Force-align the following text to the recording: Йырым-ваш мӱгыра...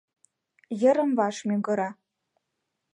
Йырым-ваш 0.81 1.37
мӱгыра... 1.47 1.89